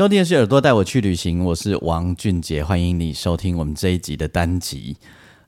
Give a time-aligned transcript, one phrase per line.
[0.00, 4.96] 收听的是耳朵带我去旅行，我是王俊杰，欢迎你收听我们这一集的单集。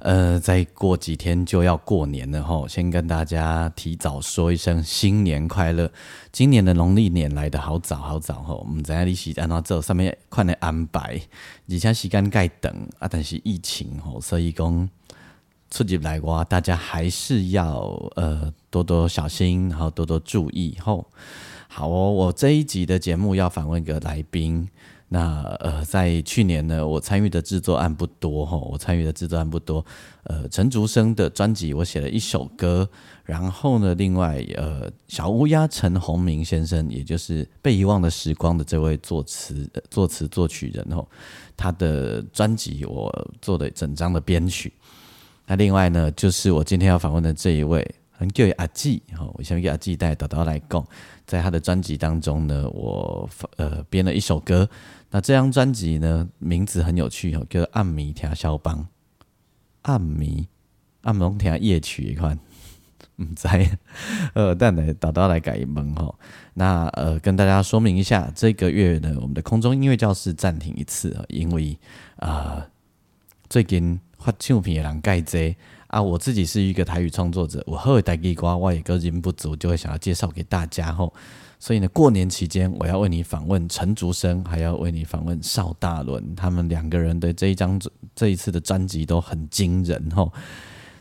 [0.00, 5.90] 呃，再过几天就要过年了吼，先跟大家提早说一声新年快乐。
[6.30, 11.18] 今年的农历年来的好早好早吼，我们在利息按照这上面快来安排，
[11.70, 14.86] 而且时间盖等啊，但是疫情吼，所以讲
[15.70, 17.78] 出入来话，大家还是要
[18.16, 21.06] 呃多多小心，然后多多注意吼。
[21.74, 24.68] 好哦，我这一集的节目要访问一个来宾。
[25.08, 29.82] 那呃，在去年呢，我参与的制作案不多哈，我参与的制作案不多。
[30.24, 32.86] 呃，陈竹生的专辑我写了一首歌，
[33.24, 41.02] 然后呢，另外呃，小乌鸦陈鸿明先生，也就是被遗忘的时光的这位作词作词作曲人哦，
[41.56, 44.70] 他的专辑我做的整张的编曲。
[45.46, 47.94] 那另外呢，就是我今天要访问的这一位。
[48.30, 50.86] 叫阿纪，哈，我想给阿纪带导导来讲，
[51.26, 54.68] 在他的专辑当中呢，我呃编了一首歌。
[55.10, 58.78] 那这张专辑呢，名字很有趣哦，叫《暗迷听肖邦》。
[59.82, 60.48] 暗迷，
[61.02, 62.38] 暗蒙听夜曲一款，
[63.16, 63.48] 唔知，
[64.34, 66.14] 呃，但来导导来改一门哈。
[66.54, 71.78] 那呃，跟大家说明一下，这个月呢，我们的空中音乐教室暂停一次，因为
[72.16, 72.66] 啊，
[73.50, 75.56] 最近发唱片的人盖济。
[75.92, 81.12] 啊，我自己是一个台语创作者，我后台语瓜我也歌音不足，就会想要介绍给大家吼。
[81.60, 87.78] 所以呢，过年期间我要为你访问陈竹生，还要为你访问邵大伦，他们两个人的这一张
[88.16, 90.32] 这一次的专辑都很惊人吼。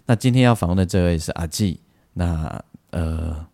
[0.05, 1.79] 那今天要访问的这位是阿纪，
[2.11, 3.47] 那呃，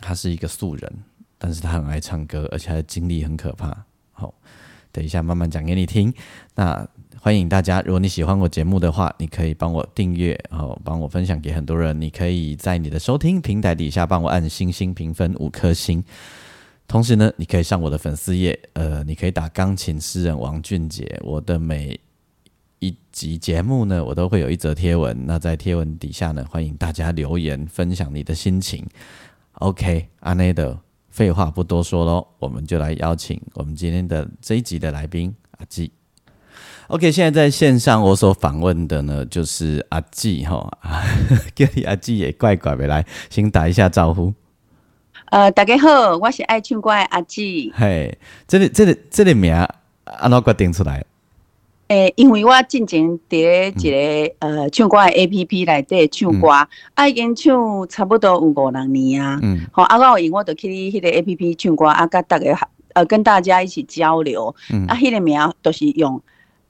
[0.00, 0.92] 他是一个素人，
[1.36, 3.84] 但是他很爱唱歌，而且他的经历很可怕。
[4.12, 4.32] 好，
[4.92, 6.14] 等一下慢慢讲给你听。
[6.54, 6.88] 那。
[7.24, 11.98] 欢迎大家，如果你喜欢我节目的话，你可以帮我订阅，然后帮我分享给很多人。
[11.98, 16.04] 你可以在你的收听平台底下帮我按星星评分五颗星。
[16.86, 21.18] 同时呢，你可以上我的粉丝页，呃，你可以打钢琴诗人王俊杰。
[21.24, 21.98] 我的每
[22.80, 25.18] 一集节目呢，我都会有一则贴文。
[25.24, 28.86] 那在贴文底下呢，欢迎大家留言分享你的心情。
[29.60, 35.90] OK，阿内的废话不多说喽，我们就来邀请我们今天的这一集的来宾阿纪。
[36.88, 40.70] OK，现在在线上我所访问的呢，就是阿纪哈，
[41.56, 44.34] 叫你阿纪也怪怪的，来先打一下招呼。
[45.30, 47.72] 呃，大家好，我是爱唱歌的阿纪。
[47.74, 49.54] 嘿，这里这里这里名
[50.04, 51.02] 安怎决定出来？
[51.88, 53.70] 诶，因为我进前伫一
[54.28, 56.48] 个呃唱歌的 APP 内底唱歌，
[56.94, 59.38] 啊已经唱差不多有五六年啊。
[59.42, 59.60] 嗯。
[59.72, 62.54] 好，啊我因我就去迄个 APP 唱歌，啊甲大家
[62.92, 64.54] 呃跟大家一起交流。
[64.70, 64.86] 嗯。
[64.86, 66.20] 啊，迄个名都是用。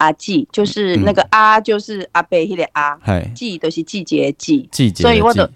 [0.05, 2.99] 阿季就是那个阿，就是阿伯迄个阿，
[3.35, 5.49] 季都是季节季，季节，所以我都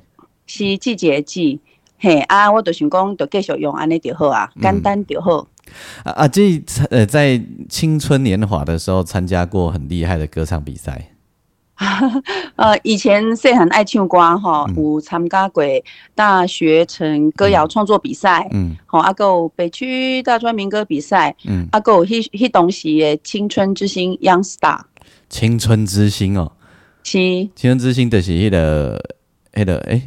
[0.46, 1.60] 是季节季，
[1.98, 5.46] 嘿啊，我都想讲，就继续用安尼就好啊，简单就好。
[6.02, 7.38] 啊啊，这呃，在
[7.68, 11.10] 青春年华的时候参加过很厉害的歌唱比赛。
[12.56, 15.62] 呃，以前细很爱唱歌哈，有参加过
[16.14, 24.80] 大学城歌谣创作比赛，嗯，好，阿有北区大专民歌比赛，嗯，阿有迄迄东西的青春之星 Young Star，
[25.28, 26.50] 青春之星哦，
[27.04, 27.18] 是。
[27.54, 29.00] 青春之星就是迄个
[29.52, 30.02] 迄个诶，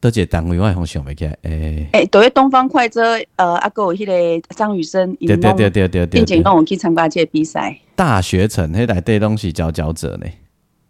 [0.00, 1.88] 多个单位我好想袂起来，诶。
[1.92, 10.26] 诶，都是东方快车，呃，阿有迄个张雨生，对对对对对，并且让我去参加这比赛，大学城迄内底东西佼佼者呢。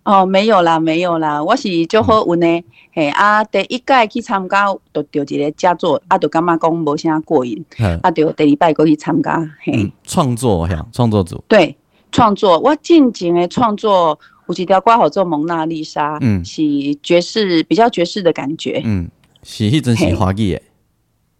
[0.05, 2.65] 哦，没有啦，没有啦，我是就好运呢。
[2.93, 7.65] 嘿啊，第一届去参加，就得一个佳作，啊，就感觉讲无啥过瘾，
[8.03, 9.41] 啊，就第二摆过去参加。
[9.62, 11.43] 嘿，创作呀，创作组。
[11.49, 11.75] 对，
[12.12, 14.19] 创作，我进前的创作
[14.49, 16.62] 有一条歌好做蒙娜丽莎，嗯，是
[17.03, 18.83] 爵士，比较爵士的感觉。
[18.85, 19.09] 嗯，
[19.43, 20.62] 是迄阵是华语的，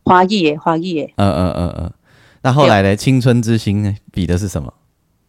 [0.05, 1.13] 华语的，华语的。
[1.17, 1.93] 嗯嗯嗯嗯。
[2.41, 2.97] 那后来呢？
[2.97, 3.95] 青春之星呢？
[4.11, 4.73] 比的是什么？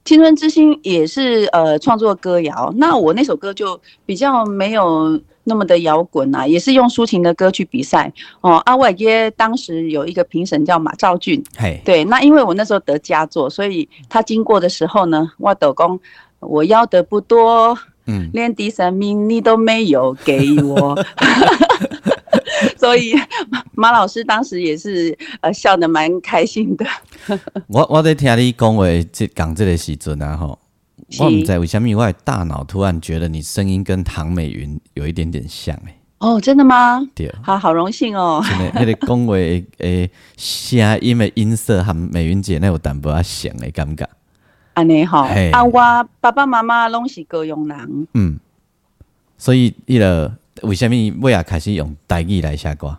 [0.06, 8.58] 青春之星也是呃创作歌谣，那我那首歌就比较没有那么的摇滚啊，也是用抒情的歌去比赛哦。
[8.66, 16.00] 阿伟耶当时有一个评审叫马兆俊，嘿，对，那因为我那时候得佳作，所以他经过的时候呢，我抖公
[16.40, 17.76] 我要的不多，
[18.06, 20.96] 嗯，连第三名你都没有给我。
[22.78, 23.14] 所以
[23.74, 26.86] 马老师当时也是呃笑得蛮开心的。
[27.68, 30.60] 我我在听你讲话这讲这个时阵啊吼，
[31.20, 35.96] 我唔知为什么我的大脑突然觉得你声音跟唐美云有一点点像诶。
[36.20, 37.06] 哦，真的吗？
[37.14, 38.42] 对，好好荣幸哦。
[38.48, 44.08] 真的，那个讲话诶声音的音色和美云姐那有淡薄仔像诶感觉。
[44.74, 45.20] 安尼吼，
[45.52, 48.08] 啊，我爸爸妈妈拢是高雄人。
[48.14, 48.40] 嗯，
[49.38, 52.98] 所以伊个为什么尾啊开始用台语来写歌？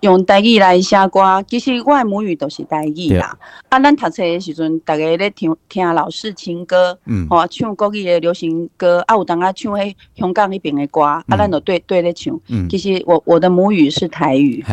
[0.00, 3.36] 用台语来写歌，其实我的母语都是台语啦。
[3.70, 12.38] 啊，咱读册的时阵，大家咧听听老式情歌，嗯，吼唱国语的流行歌，啊，有当啊唱迄香港迄边的歌，啊，咱就对对咧唱。
[12.48, 14.64] 嗯，其实我我的母语是台语。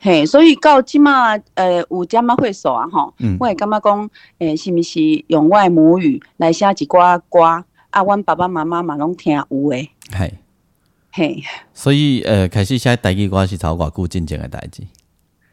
[0.00, 9.90] 嘿，所以到即马，呃，有这么会说啊，吼，我会感觉讲，诶，是毋是用我母语来写一寡歌，啊，阮爸爸妈妈嘛拢听有诶。
[10.10, 10.34] 系，
[11.18, 11.42] 嘿，
[11.74, 14.84] 所以，呃，开始写台语歌是超偌久进前的代志。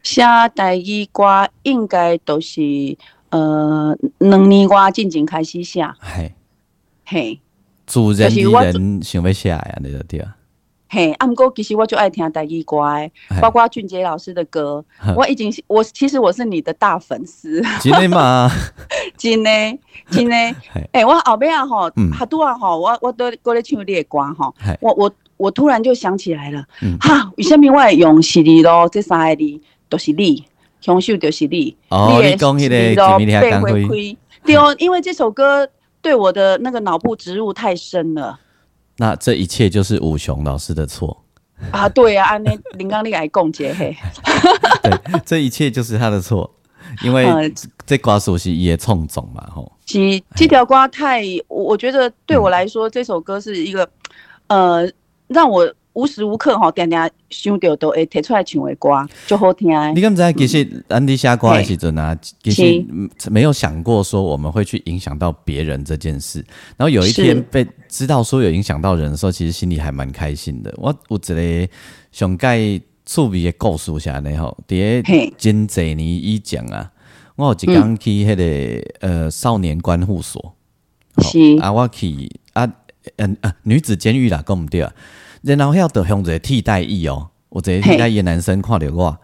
[0.04, 0.22] 写
[0.54, 2.96] 台语歌应该都是，
[3.30, 5.84] 呃，两年外进前开始写。
[5.98, 6.32] 嘿，
[7.04, 7.40] 嘿，
[7.84, 10.36] 自然而然想要写呀，你就对啊。
[10.88, 12.76] 嘿，啊，毋过其实我就爱听台语歌，
[13.42, 14.84] 包括俊杰老师的歌，
[15.16, 17.60] 我已经我其实我是你的大粉丝。
[17.80, 18.48] 真的吗？
[19.18, 19.50] 真的，
[20.10, 20.36] 真的。
[20.92, 26.64] 哎，我后尾啊吼，哈拄啊吼，我我都过咧唱你的歌吼，我我我突然就想起来了，
[27.00, 28.88] 哈，为什么我会用是你咯？
[28.88, 30.44] 这三个字都是你，
[30.80, 31.76] 享受就是你。
[31.88, 34.16] 哦，你讲迄个几米天光辉。
[34.44, 35.68] 对哦，因为这首歌
[36.00, 38.38] 对我的那个脑部植入太深了。
[38.98, 41.24] 那这一切就是武雄老师的错
[41.70, 41.88] 啊！
[41.88, 42.48] 对啊，安尼
[42.78, 43.94] 林刚你来共结嘿。
[44.82, 46.50] 对，这一切就是他的错，
[47.02, 47.52] 因为
[47.84, 49.70] 这瓜熟悉也冲总嘛吼。
[49.84, 53.88] 其这条瓜太，我觉得对我来说，这首歌是一个
[54.46, 54.88] 呃，
[55.28, 55.74] 让我。
[55.98, 58.90] 无时无刻吼，定定想到都会提出来唱的歌，
[59.26, 59.70] 就好听。
[59.94, 60.30] 你敢知？
[60.34, 62.84] 其实安迪写歌的时阵啊，其实
[63.30, 66.44] 没有想过说我们会去影响到别人这件事。
[66.76, 70.70] 然后有一天被知道说有影响到人的时候，其实心里还蛮开心的。
[70.76, 71.72] 我有一个
[72.12, 72.58] 想盖
[73.06, 76.92] 趣味的故事下呢吼，伫个真济年以前啊，
[77.36, 80.54] 我有一刚去迄个呃少年关护所，
[81.22, 82.70] 是啊，我去啊
[83.16, 84.92] 嗯啊女子监狱啦，讲毋对啊。
[85.42, 89.16] 然后遐着向一个替代役哦，有一个替代役男生看着我，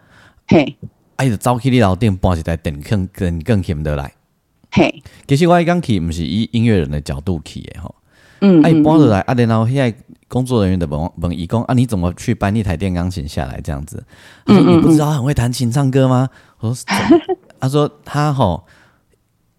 [0.47, 0.77] 嘿，
[1.17, 4.13] 哎，就走去你楼顶搬一台电更更更欠得来，
[4.71, 7.95] 嘿，其实我迄刚去毋是以音乐人的角度去的吼，
[8.41, 9.93] 嗯，哎，搬落来啊，然后遐
[10.29, 14.05] 工作人员的问问伊讲啊，你怎么去搬一台电钢琴下来这样子？
[14.47, 16.29] 他说你不知道很会弹琴唱歌吗？
[16.61, 16.87] 我说，
[17.59, 18.65] 他说他吼，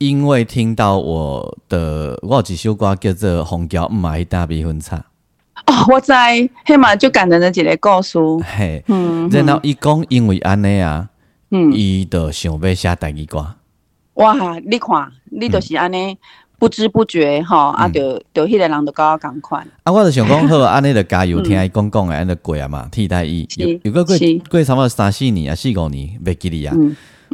[0.03, 4.97] 因为听到我的我有一首歌叫做《红椒唔买大比分差》。
[5.65, 8.19] 哦，我在黑嘛就感人的一个故事。
[8.43, 11.07] 嘿，嗯，然后伊讲因为安尼啊，
[11.51, 13.55] 嗯，伊就想要写第二歌。
[14.15, 16.17] 哇，你看，你就是安尼
[16.59, 19.65] 不知不觉吼，啊，就就迄个人就甲我共款。
[19.83, 23.47] 啊，我就想讲好， 安尼就加油，听伊讲讲诶安尼过啊嘛，替代伊。
[23.55, 24.17] 有有个过
[24.49, 26.75] 过差不多三四年啊，四五年袂记哩啊。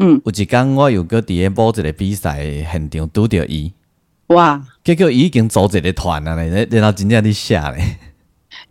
[0.01, 2.41] 嗯，有一天我又搁伫个某一个比赛
[2.71, 3.71] 现场拄着伊。
[4.27, 7.97] 哇，结果伊已经组一个团啊咧，然后真正伫写咧。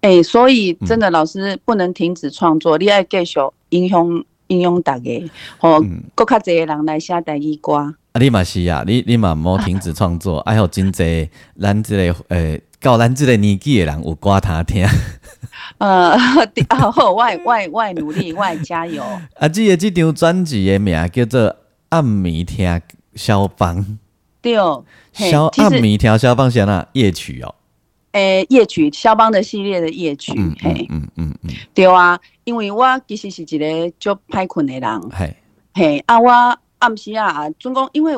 [0.01, 3.39] 哎，所以真的老师不能停止创作，你爱继续
[3.71, 5.81] 影响影响大家，和
[6.15, 7.75] 更较侪人来写第二歌。
[7.75, 11.29] 啊，你嘛是啊，你你嘛毋好停止创作， 还有真侪
[11.61, 14.87] 咱即个呃，到咱这个年纪的人有歌他听。
[15.79, 16.17] 呃，
[16.71, 19.03] 好， 外外外努力，外加油。
[19.39, 21.41] 啊，这个这张专辑的名叫做
[21.91, 22.81] 《暗暝听
[23.15, 23.77] 肖邦》。
[24.41, 24.55] 对，
[25.13, 27.55] 肖暗暝听肖邦是哪夜曲哦。
[28.13, 35.37] 诶，夜曲，肖邦的系列的夜曲，嘿，嗯嗯嗯，对啊，因为我其实是一个足歹困的人，嘿，
[35.75, 38.17] 嘿，啊，我暗时啊，总共因为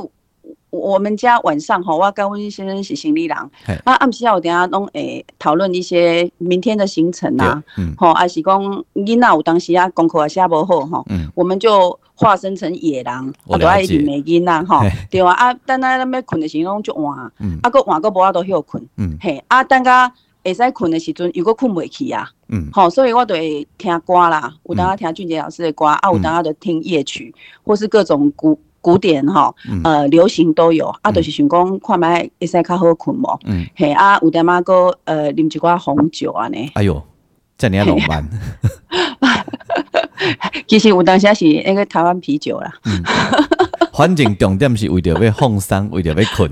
[0.71, 3.37] 我们家晚上吼，我跟温先生是行李人，
[3.85, 7.63] 啊，暗时啊，我等下拢会讨论一些明天的行程呐，
[7.97, 11.99] 吼，还是讲囡仔有当时啊功课也写无好吼，我们就。
[12.21, 17.17] 化身成野狼，我都爱啉美囡仔吼，对啊，啊，等下咱要困的时拢就换，
[17.63, 18.87] 啊，个晚个无法度休困，
[19.19, 20.13] 嘿，啊，等下
[20.45, 27.35] 会使困的时阵，又果困袂去啊，嗯，好，所以我就会听歌啦，有当下听俊杰老师的歌，啊，有当下就听夜曲，
[27.65, 37.03] 或是各种古古典哈，呃，流行都有，啊，就是想讲看卖会使较好困无，嗯，嘿，啊，有点仔个呃，啉一寡红酒安尼，哎呦，
[37.59, 38.29] 这你要怎么办？
[40.67, 42.73] 其实有当时是那个台湾啤酒啦。
[42.85, 43.03] 嗯
[43.93, 46.51] 反正重点是为着要放松，为着要困。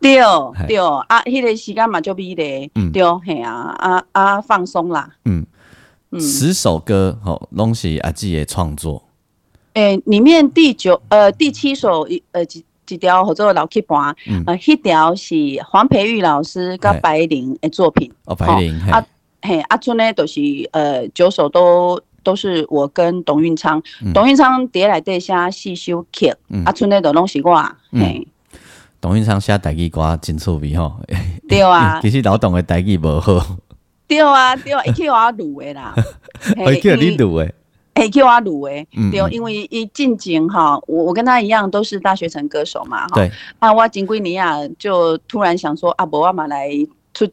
[0.00, 0.16] 对
[0.66, 5.08] 对啊，迄个时间嘛就比咧，对嘿啊啊啊放松啦。
[5.24, 5.46] 嗯，
[6.18, 9.03] 十首歌吼，拢是阿姊的创作。
[9.74, 14.14] 诶，里面第九呃第七首一呃几几条合作老 K 盘，
[14.46, 15.34] 呃，一条是
[15.66, 18.10] 黄培玉老师跟白灵的作品。
[18.24, 18.78] 哦，白灵。
[18.90, 19.04] 啊
[19.42, 20.40] 嘿，啊春呢都是
[20.72, 23.82] 呃九首都都是我跟董运昌，
[24.14, 27.54] 董运昌叠来底下细修 K，阿春呢都拢是我。
[27.92, 28.26] 嘿，
[29.00, 31.00] 董运昌写台语歌真趣味吼。
[31.48, 32.00] 对啊。
[32.02, 33.44] 其实老董的台语无好。
[34.06, 35.94] 对啊，对啊，一去我录的啦。
[36.72, 37.52] 一去你录的。
[37.94, 43.14] 哎，叫我鲁诶，对，因为一进京哈，我我跟他一样都是大学城歌手嘛，哈。
[43.14, 43.30] 对。
[43.60, 46.70] 啊，我金龟尼亚就突然想说，啊，伯阿玛来
[47.14, 47.24] 出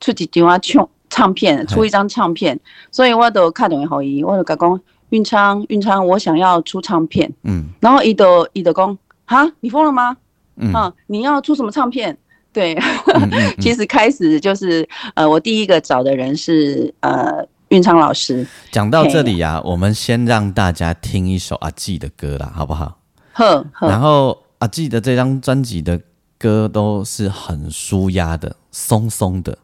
[0.00, 2.58] 出几张啊唱唱片，出一张唱片，
[2.90, 4.80] 所以我都看懂好伊，我就讲
[5.10, 7.66] 运昌运昌，我想要出唱片，嗯。
[7.80, 8.96] 然后伊都伊都讲，
[9.26, 10.16] 哈，你疯了吗？
[10.56, 10.72] 嗯。
[10.72, 12.16] 啊，你要出什么唱片？
[12.54, 12.74] 对。
[13.60, 17.46] 其实开始就是呃，我第一个找的人是呃。
[17.68, 22.98] 运昌老师讲到这里呀，我们先让大家听一首阿季的歌啦，好不好？
[23.32, 23.66] 呵。
[23.80, 26.00] 然后阿季的这张专辑的
[26.38, 29.58] 歌都是很舒压的、松松的，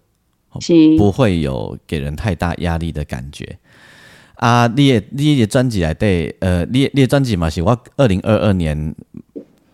[0.98, 3.56] 不会有给人太大压力的感觉。
[4.34, 8.92] 啊，你也你也专辑来对，呃，你你专辑嘛是我二零二二年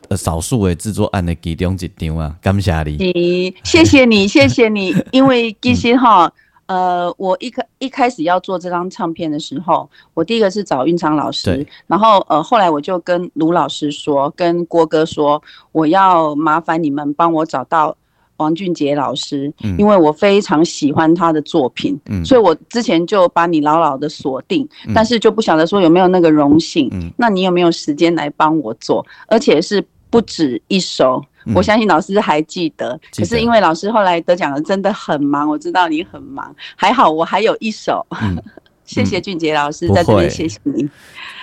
[0.09, 3.55] 呃少数的制作案的其中一张啊，感谢你。
[3.65, 6.31] 谢谢你，谢谢你，因为其实哈。
[6.69, 17.97] 呃，我一开一开始要做这张唱片的时候，我第一个是找运昌老师，然后呃，后来我就跟卢老师说，跟郭哥说，我要麻烦你们帮我找到
[18.37, 31.25] 王俊杰老师，因为我非常喜欢他的作品，所以我之前就把你牢牢的锁定，但是就不晓得说有没有那个荣幸，那你有没有时间来帮我做，而且是不止一首。
[31.55, 35.49] 我相信老师还记得，可是因为老师后来得奖了，真的很忙。
[35.49, 38.07] 我知道你很忙，还好我还有一首。
[38.85, 40.89] 谢谢俊杰老师在这里，谢谢你。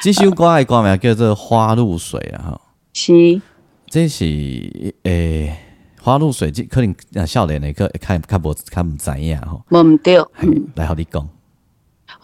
[0.02, 2.62] 这首歌的歌名叫做《花露水》啊，哈。
[2.94, 3.40] 是。
[3.88, 4.26] 这是
[5.04, 5.56] 诶，
[6.02, 9.64] 花露水，这可能啊，少年的个看看无看唔知影吼。
[9.70, 10.18] 唔对。
[10.76, 11.30] 来，和你讲。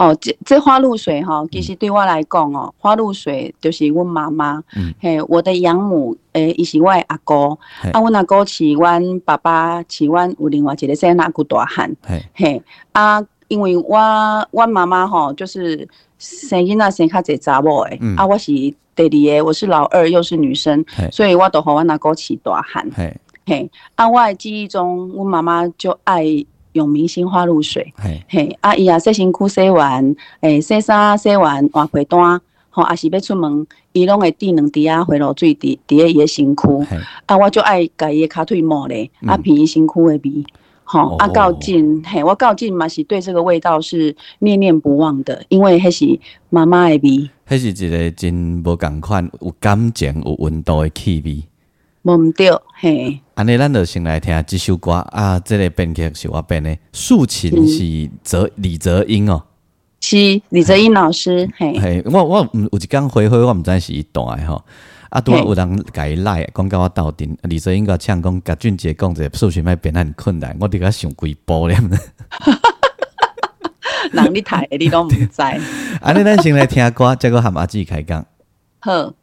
[0.02, 4.60] 哦，这这花露水哈，其实对我来讲哦，花露水就是阮妈妈，
[5.00, 7.56] 嘿，我的养母，诶，伊是我阿哥，
[7.94, 11.96] 啊，阮阿哥饲阮爸爸，饲阮有另外一个生阿姑大汉，
[12.34, 12.60] 嘿，
[12.94, 13.96] 啊，因为我
[14.50, 18.52] 我妈妈吼，就是生囡仔生较济查某诶，啊，我是
[18.96, 22.90] 第二个，我是老二，又是女生，所以我都互阮阿哥饲大汉，
[23.46, 26.44] 嘿，啊，我的记忆中，阮妈妈就爱。
[26.74, 27.94] 用明星花露水，
[28.28, 36.68] 嘿，啊伊啊洗身躯洗完，诶洗衫洗完换被单，吼，啊是要出门，伊拢会滴两滴啊回落水滴滴伊个身躯，
[37.26, 40.44] 啊我就爱家伊个骹腿抹咧，啊闻伊身躯的味，
[40.84, 51.44] 吼，啊到近，嘿，我到近嘛是对这个味道是念念不忘的，因为迄是妈妈的味，迄是一个真无共款，有感情有温度的气味。
[52.04, 53.20] 无毋对，嘿。
[53.36, 55.40] 安尼，咱就先来听这首歌啊！
[55.40, 59.44] 这个编曲是我编的，竖琴是泽李泽英哦，
[60.00, 61.48] 是李泽英老师。
[61.58, 64.64] 嘿，嘿，我我有一刚回回，我毋知是伊弹诶吼。
[65.10, 67.38] 啊，拄啊有人甲伊来，讲甲我斗阵。
[67.44, 71.78] 李泽英甲唱讲，甲俊杰讲者竖琴卖变很困难，我伫甲想几步咧。
[74.12, 75.28] 人你睇，你拢毋知。
[76.02, 78.26] 安尼，咱先来听歌，再个含阿姊开讲。
[78.80, 79.14] 好。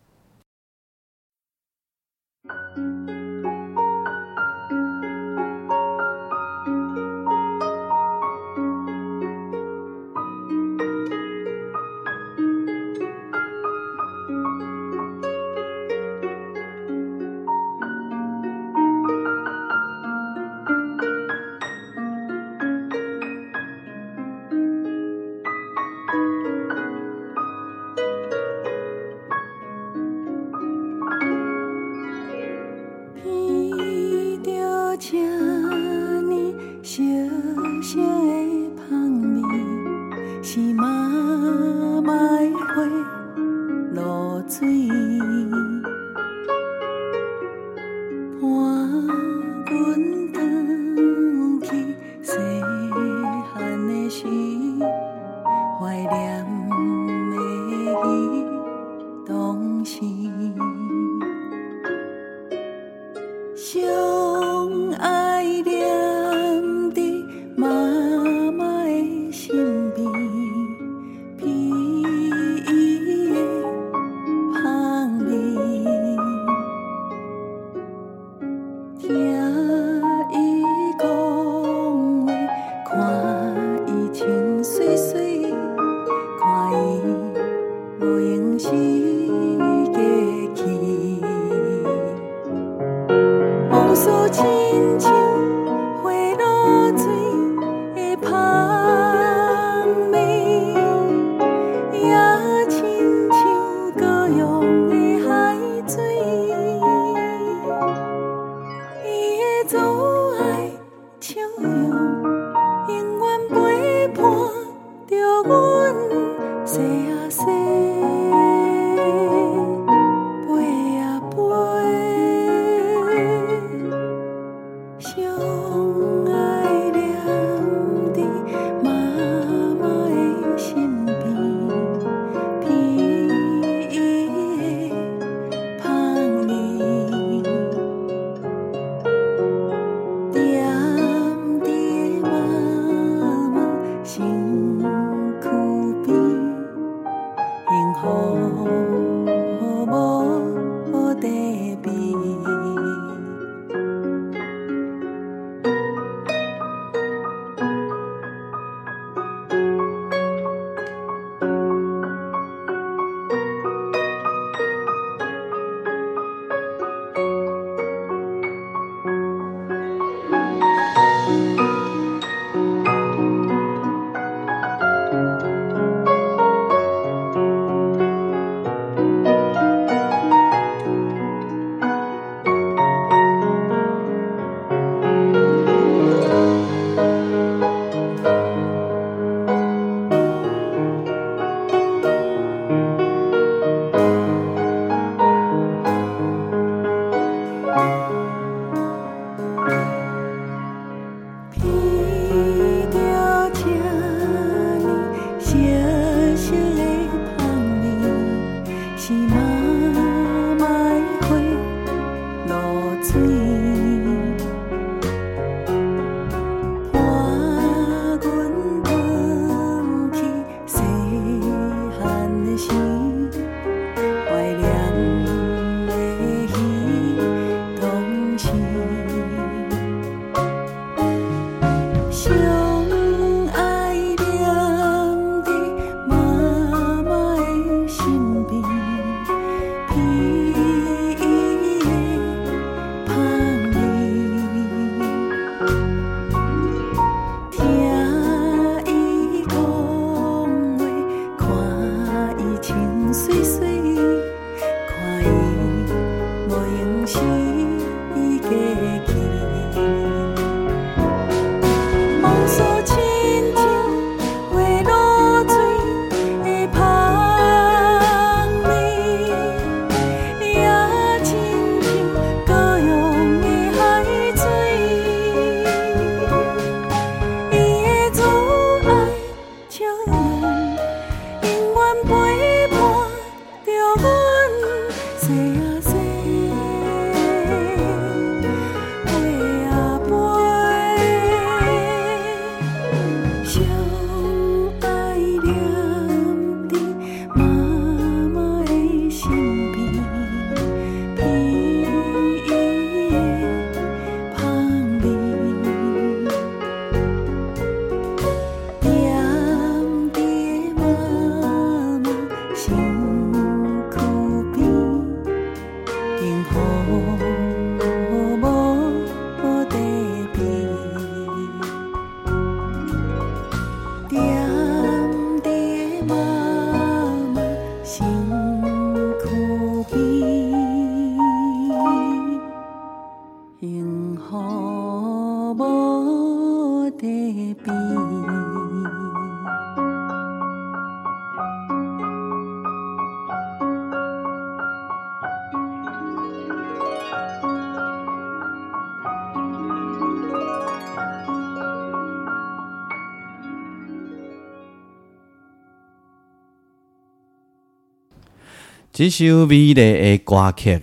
[358.99, 360.83] 这首美丽的歌曲，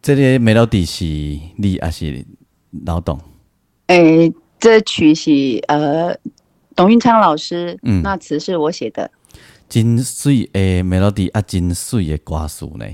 [0.00, 1.04] 这个美 d 迪是
[1.58, 2.24] 你还是
[2.86, 3.20] 老董？
[3.88, 6.16] 诶，这曲是呃
[6.74, 9.10] 董运昌老师，嗯，那词是我写的。
[9.68, 12.86] 真水的美 d 迪啊，真水的歌词呢？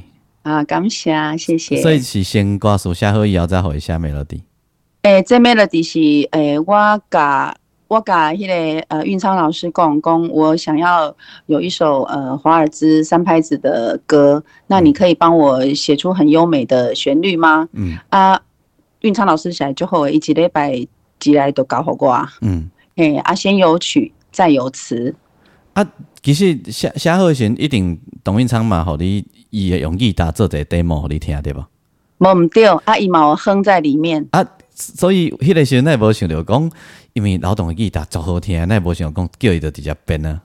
[0.43, 1.81] 啊，感谢，谢谢。
[1.81, 4.43] 所以是先歌词写好以后，再回下美 d 迪。
[5.03, 6.01] 诶，这美 d 迪是
[6.33, 7.55] 诶，我甲。
[7.87, 11.15] 我甲迄个呃运昌老师讲讲，我想要
[11.47, 17.69] 有一首呃华尔兹三拍子的歌，那你可以帮我写出很优美的旋律吗？
[17.73, 18.41] 嗯啊，
[19.01, 20.87] 运昌老师写之后，一礼拜
[21.21, 22.33] 寄来都搞好过啊。
[22.41, 25.15] 嗯，嘿，啊，先有曲再有词。
[25.75, 25.87] 啊，
[26.23, 31.65] 其实写写好时一定董运昌嘛，互你伊用吉他做个 demo 互你听对无？
[32.19, 34.27] 无毋对，啊，伊嘛有哼在里面。
[34.31, 34.45] 啊，
[34.75, 36.71] 所以迄个时阵那无想着讲，
[37.15, 40.41] 因为老董的吉他足好听，那无想讲叫伊就直接编呢。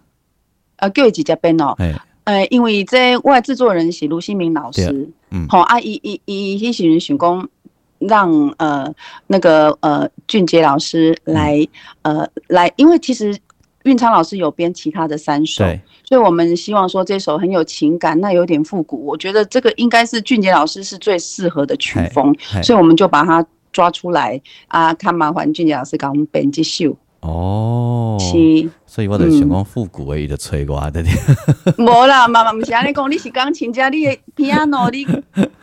[0.77, 1.75] 啊，叫伊直接编哦。
[2.23, 7.49] 呃，因为这外制作人是卢新明老师，嗯，好啊，伊伊伊迄时阵想讲
[7.97, 8.93] 让呃
[9.27, 11.67] 那个呃俊杰老师来
[12.03, 13.37] 呃来，因为其实。
[13.83, 15.63] 运昌老师有编其他的三首，
[16.03, 19.05] 所以我们希望说这首很有情感，那有点复古。
[19.05, 26.95] 我觉得这个应该是俊杰老师是最适合的曲风，所以我们就把它抓出来啊，看麻烦俊杰老师给我们编辑秀。
[27.21, 31.03] 哦，是，所以我就想讲复古的伊就吹我的。
[31.77, 35.05] 无啦，妈妈不是安尼讲，你是钢琴家，你的 piano 你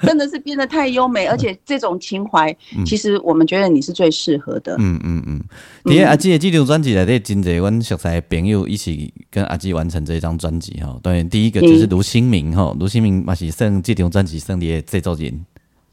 [0.02, 4.76] 真的是编得太优美， 而且这种情怀，其实我们觉得你是最适合的。
[4.78, 5.42] 嗯嗯嗯。
[5.84, 10.94] 第二阿基的这张专辑内底真侪阮熟悉的朋友一起跟阿基完成这张专辑哈。
[11.02, 15.46] 当然第一个就是卢新明哈，卢新明嘛是算这张专辑算的制作人。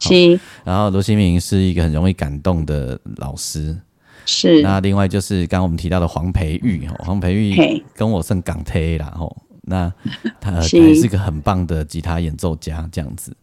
[0.09, 0.39] 是。
[0.63, 3.77] 然后卢新明是一个很容易感动的老师。
[4.25, 9.91] 是，那另外就是刚刚我们提到的黄培玉，黄培玉跟我算港推啦，吼，那
[10.39, 13.35] 他还是个很棒的吉他演奏家，这样子。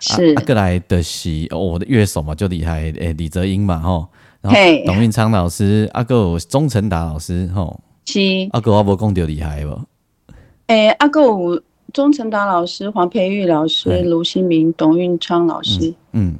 [0.00, 4.08] 是，阿格莱的是我的乐手嘛，就厉害，诶，李泽英嘛，吼，
[4.40, 8.18] 然后董运昌老师，阿哥钟成达老师，吼，是，
[8.52, 9.80] 阿哥阿伯讲到厉害不？
[10.68, 11.20] 诶，阿哥
[11.92, 16.34] 钟成达老师、黄培玉老师、卢新明、董运昌老师，嗯。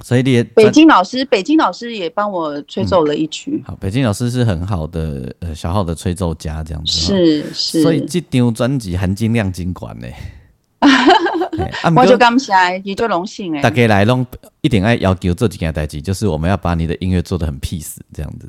[0.00, 3.60] 所以你北京老师，北京老师也帮我吹奏了一曲。
[3.66, 6.92] 好，北京老师是很好的呃小号的吹奏家，这样子。
[6.92, 7.82] 是是。
[7.82, 10.06] 所以这张专辑含金量尽管呢。
[11.96, 12.52] 我就感谢，
[12.84, 13.60] 也就荣幸哎。
[13.60, 14.24] 大家来弄
[14.60, 18.48] 一点爱要求这几件代志，就是我们要把你的音乐做的很 peace 这样子。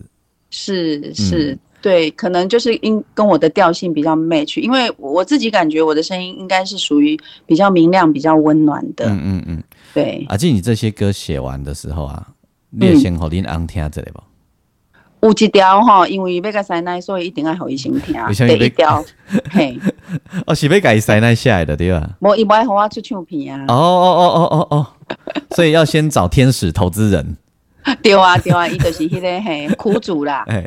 [0.52, 9.06] 是是，对，可能就是因跟我的调性比较 match，因为我自己感觉我的声音应该是属于比较明亮、比较温暖的。
[9.06, 9.64] 嗯嗯嗯。
[9.94, 12.28] 对，阿静，你这些歌写完的时候啊，
[12.70, 14.22] 你先和恁昂听这里不？
[15.22, 18.16] 有一条哈，因为要个塞奶，所以一定要和伊先听。
[18.48, 19.04] 第一条，
[19.50, 19.78] 嘿，
[20.48, 22.10] 哦，是要改塞奶下来的对吧？
[22.20, 23.66] 无，伊不爱和我出唱片啊。
[23.68, 24.88] 哦哦哦哦哦哦，
[25.56, 27.38] 所以要先找天使投资人。
[28.04, 30.44] 对啊对啊，伊就是迄个嘿苦主啦。
[30.52, 30.66] 哎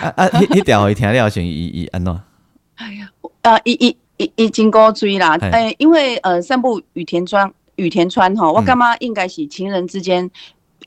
[0.00, 2.20] 啊啊，一一条伊听了先伊伊安怎？
[2.76, 3.10] 哎呀，
[3.42, 7.52] 呃，伊伊伊伊真古锥啦，哎，因为呃，散步雨田庄。
[7.76, 10.30] 雨田川吼，我感觉应该是情人之间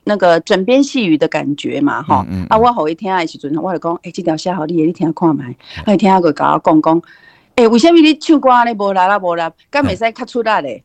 [0.04, 2.24] 那个枕边细语的感觉嘛哈？
[2.48, 7.02] 啊，我互伊听的时阵，我就讲，哎，这条写好你，你听看麦，哎，听下个甲我讲讲，
[7.56, 8.72] 哎，为什么你唱歌呢？
[8.74, 10.84] 无啦啦无啦，敢袂使较出来嘞？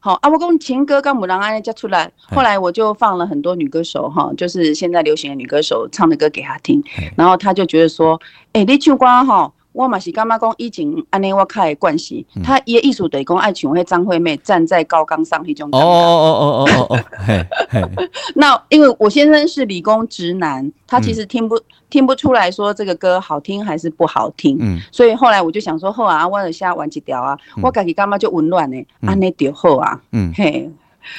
[0.00, 2.10] 好啊，我讲情歌刚母狼安尼叫出来？
[2.34, 6.82] 后来我就放了很多女歌手哈，就是现在流行的女歌手唱的歌给他听，
[7.16, 8.18] 然后他就觉得说，
[8.52, 9.52] 哎，你唱歌哈。
[9.72, 15.68] 我嘛是感觉讲以前安尼我较会关系，他伊意思等于讲爱像迄张惠妹站在高岗上迄种。
[15.70, 18.02] 哦哦哦哦哦哦。
[18.34, 21.56] 那因为我先生是理工直男，他其实听不
[21.90, 24.56] 听不出来说这个歌好听还是不好听。
[24.60, 24.78] 嗯。
[24.90, 30.00] 所以后来我就想说，好啊，我了下玩几条啊，我家己干嘛就紊乱呢，安尼就好啊。
[30.12, 30.32] 嗯。
[30.34, 30.70] 嘿。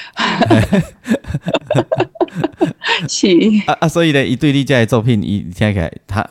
[3.09, 3.27] 是。
[3.67, 6.25] 啊啊，所以呢，一对你家的作品，一听起来他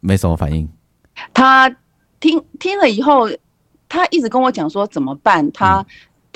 [0.00, 0.68] 没什么反应。
[1.34, 1.68] 他
[2.20, 3.28] 听听了以后，
[3.88, 5.50] 他一直跟我讲说怎么办？
[5.52, 5.84] 他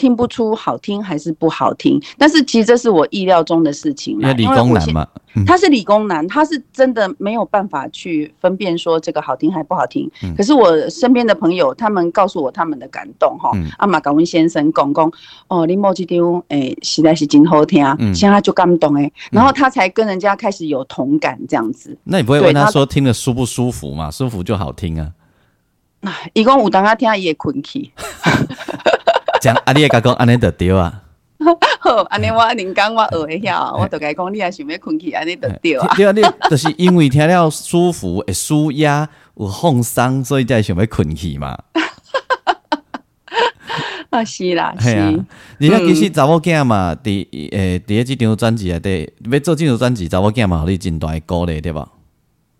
[0.00, 2.00] 听不出好听还是不好听。
[2.16, 5.06] 但是其实这是我意料中的事情，因为理工男嘛，
[5.46, 10.10] 他是理工男，他是真的没有办法去分辨说这个好听还不好听。
[10.34, 13.52] 可是我身边的朋友，他们告诉我他们的感动哈。
[13.76, 15.12] 阿玛高文先生讲讲
[15.48, 17.84] 哦，林某这张诶实在是真好听，
[18.14, 21.94] 现在就感动诶，然后他才跟人家开始有同感这样子。
[22.04, 24.10] 那你不会问他说听的舒不舒服嘛？
[24.10, 25.12] 舒服就好听啊。
[26.00, 27.90] 那一共有当他听也困去。
[29.40, 31.02] 讲阿你也讲讲安尼就对啊。
[31.80, 35.94] 好，安尼我人讲我学会晓，我就该讲你也想要困去，安尼就对啊。
[35.96, 41.58] 对啊，你就是因为听了舒服、会舒压、有放松，所以才想要困去嘛。
[44.10, 45.24] 啊，是啦，是。
[45.58, 51.88] 你看，其实查某囝嘛，第诶第一即张专辑啊，对，要做即张专辑，查某囝嘛，互你真大鼓励，对吧？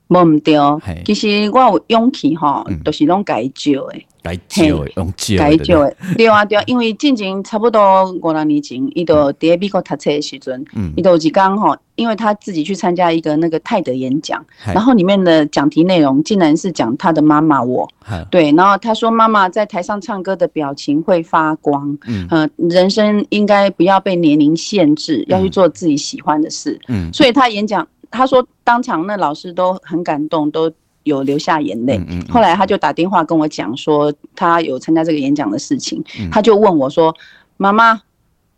[0.09, 0.57] 无毋对，
[1.05, 4.07] 其实我有勇气吼，都是拢改招诶。
[4.23, 10.65] 改救用救改救的，对啊对啊，因为进前差不多五六年前，伊都伫美国读册的时阵，
[10.97, 17.89] 伊都是刚吼，因为他自己去参加一个那个泰德演讲，然后里面的讲题内容竟然是讲他的妈妈我，
[18.31, 30.71] 对，然后他说妈妈在台上唱歌的表情会发光，嗯，人生应该不要被年龄限制，要去做自己喜欢的事，嗯，所以他演讲，他说当场那老师都很感动，都。
[31.05, 37.15] 有流下眼泪，后来他就打电话跟我讲说，他有参加这个演讲的事情，他就问我说
[37.57, 38.03] ：“妈妈，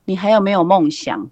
[0.04, 1.28] 你还有没有梦想？”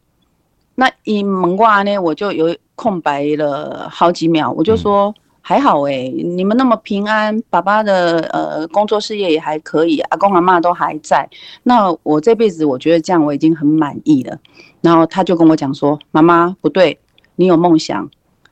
[0.77, 11.29] 那一蒙挂呢，我就有空白了好几秒，我就说：“还好哎，你们那么平安，爸爸的呃工作事业也还可以，阿公阿妈都还在，
[11.65, 14.39] 那我这辈子我觉得这样我已经很满意了。”
[14.81, 16.99] 然后他就跟我讲说：“妈妈不对，
[17.35, 18.09] 你有梦想。”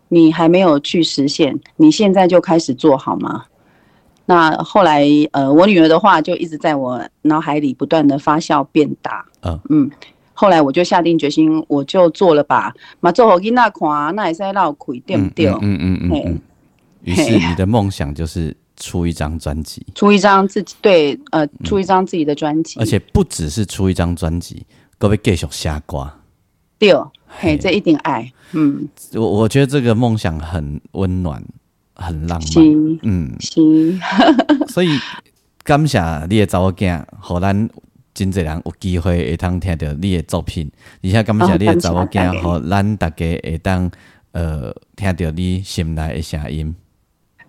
[0.08, 3.44] 你还没有去实现，你现在就开始做好吗？
[4.26, 9.24] 那后来，呃，我女儿的话就一直在我脑海里不断的发酵变大。
[9.42, 9.90] 嗯嗯，
[10.34, 12.74] 后来我就下定决心，我就做了吧。
[13.00, 15.46] 嘛，做好囡仔看，那也是闹亏，对不对？
[15.46, 16.40] 嗯嗯嗯嗯。
[17.04, 24.66] 于是你的梦想就是出一张专辑，出一张自己对，呃，出一张自己的专辑，而且不只是出一张专辑，
[24.98, 26.14] 各位继续下瓜。
[26.78, 26.92] 对，
[27.28, 28.32] 嘿，这一定爱。
[28.52, 31.42] 嗯，我我觉得这个梦想很温暖，
[31.94, 32.98] 很浪漫。
[33.02, 33.98] 嗯，是。
[34.72, 34.88] 所以
[35.62, 37.68] 感谢你的查某囝，互咱
[38.14, 40.70] 真侪人有机会会通听到你的作品，
[41.02, 43.90] 而且感谢你的查某囝，互咱大家会当
[44.32, 46.74] 呃听到你心内的声音。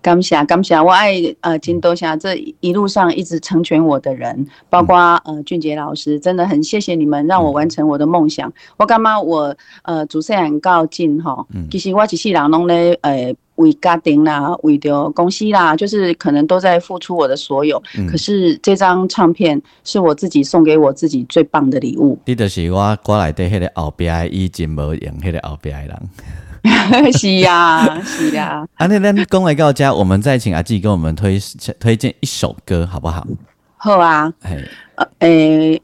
[0.01, 8.51] 感谢感谢，我爱呃金多霞这一路上一直成全我的人，包括呃俊杰老师，真的很谢谢你们让我完成我的梦想。
[8.77, 17.81] 我感觉我呃主持人告进哈，其实我一世人拢咧呃为家庭啦，为着公司啦，就是可能都在付出我的所有。
[18.09, 22.17] 可是这张唱片是我自己送给我自己最棒的礼物。
[22.25, 26.09] 你就是我过来的迄个后边已经无用迄个后边的人。
[27.17, 28.65] 是呀，是呀。
[28.75, 31.39] 啊，那那恭维告家，我们再请阿纪给我们推
[31.79, 33.25] 推荐一首歌，好不好？
[33.77, 34.31] 好啊。
[34.41, 34.57] 哎，
[35.19, 35.81] 诶，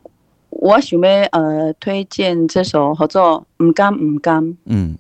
[0.50, 4.44] 我想要呃推荐这首合作《唔甘唔甘》。
[4.66, 4.98] 嗯，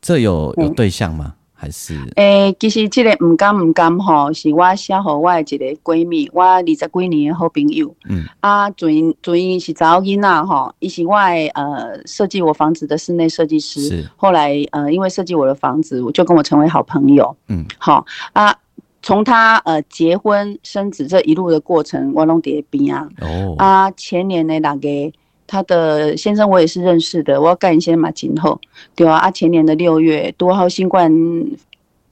[0.00, 1.34] 这有有对象吗？
[1.62, 7.94] 还是诶，其实这个唔甘唔甘吼，是我写给我的一个闺蜜，我二十几年的好朋友。
[8.08, 13.80] 嗯，啊，主因主因是找囡仔吼，伊是我的呃设计我房子的室内设计师。
[13.82, 17.36] 是，后来呃因为设计我的房子，我就跟我成为好朋友。
[17.46, 18.52] 嗯，好啊，
[19.00, 23.08] 从他呃结婚生子这一路的过程，我拢伫边啊。
[23.20, 24.88] 哦，啊，前年的那个。
[25.52, 28.58] 他的先生我也是认识的，我要干一些嘛今后，
[28.96, 31.12] 对啊，啊前年的六月多号新冠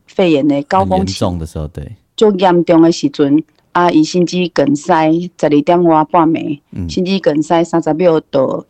[0.06, 8.66] 肺炎的高峰期重的时候，对，就严重的时阵，啊，伊心肌梗塞十二点外半暝，心肌梗塞三十秒都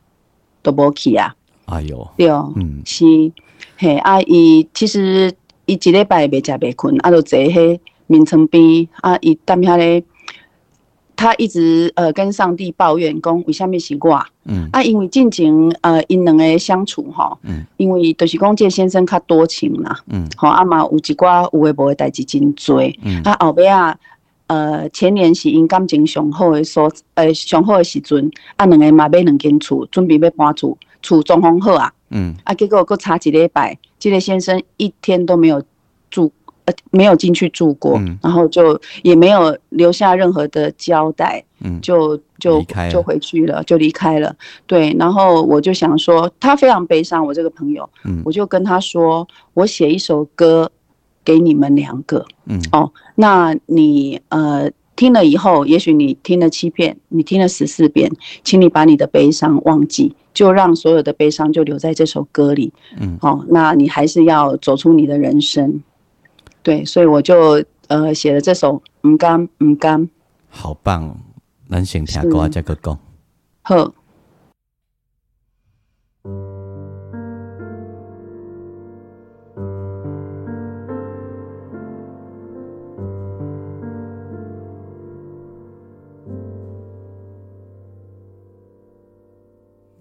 [0.62, 3.04] 都无去啊，哎呦，对，嗯，是，
[3.76, 5.32] 嘿，啊，伊其实
[5.66, 10.04] 伊一礼拜未食未困，啊，就坐迄眠床边，啊，伊踮遐咧。
[11.20, 14.24] 他一直呃跟上帝抱怨，讲为虾米是我？
[14.46, 14.66] 嗯。
[14.72, 15.52] 啊，因为进前
[15.82, 23.94] 呃因两个相处哈，嗯，因为就是讲这先生较多情啦，嗯，好啊嘛有一寡有诶无诶代志真多，嗯，啊后尾啊
[24.46, 35.62] 呃前年是因感情上好诶所呃上好诶时阵，啊两个嘛买两间厝，准备要搬厝，厝装潢好啊，嗯，啊结果佫差一礼拜，这个先生一天都没有
[36.10, 36.32] 住。
[36.90, 44.34] 没有进去住过，然后就也没有留下任何的交代，嗯，就就就回去了，就离开了。
[44.66, 50.70] 对，然后我就想说，他非常悲伤，我这个朋友，嗯，我就跟他说，我写一首歌
[51.24, 58.10] 给你们两个，嗯，哦，那你呃听了以后，也许你听了七遍，你听了十四遍，
[58.44, 65.82] 请你把你的悲伤忘记，就让所有的悲伤就留在这首歌里，嗯，哦，那你还是要走出你的人生。
[66.62, 70.02] 对，所以我就呃写了这首《唔甘唔甘》，
[70.48, 71.16] 好棒哦！
[71.70, 72.98] 咱先听歌再个讲。
[73.62, 73.94] 好。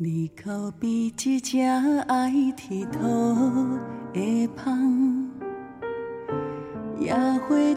[0.02, 3.78] 你靠边一只爱佚佗
[4.14, 4.99] 的芳。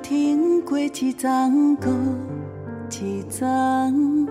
[0.02, 1.88] 停过一丛又
[2.90, 4.26] 一丛，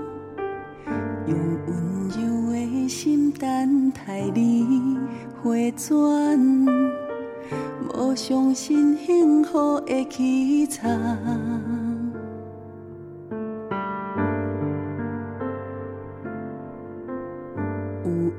[1.26, 5.00] 用温柔的心等待你
[5.42, 6.38] 回转，
[7.96, 10.86] 无相信幸福的凄惨。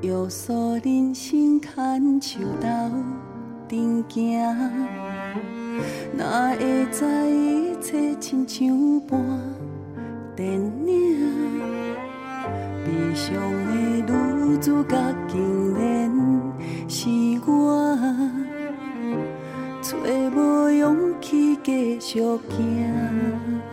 [0.01, 2.67] 有约束，人生牵手斗
[3.67, 5.12] 阵行。
[6.15, 9.19] 哪会知一切亲像半
[10.35, 10.93] 电影？
[12.85, 13.33] 悲伤
[14.05, 15.33] 的女主角竟
[15.75, 16.11] 然
[16.87, 17.09] 是
[17.45, 17.97] 我，
[19.81, 19.97] 找
[20.35, 23.72] 无勇气继续行。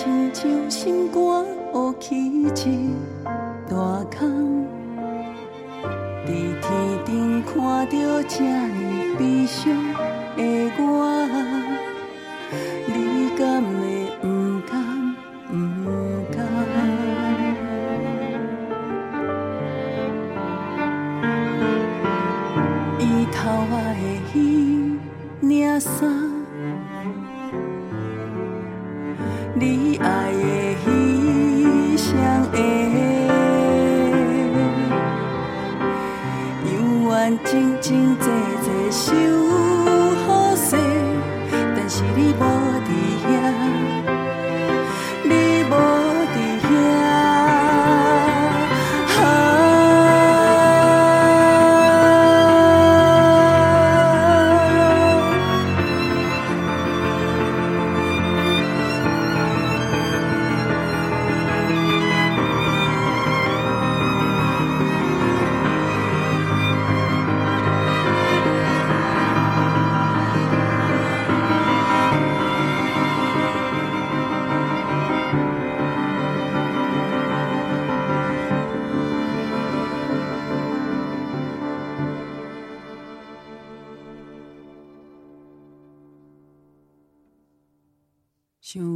[0.00, 1.20] 亲像心肝
[1.72, 2.48] 乌起一
[3.68, 3.74] 大
[4.16, 4.64] 空，
[6.24, 6.32] 在
[6.62, 9.77] 天顶看到这呢悲伤。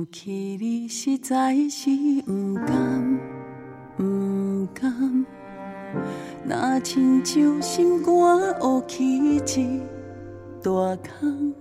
[0.03, 1.89] 想起你，实在是
[2.23, 3.21] 不甘，
[3.97, 5.25] 不甘。
[6.45, 8.13] 那亲像心肝
[8.63, 9.39] 乌起一
[10.61, 11.55] 大空，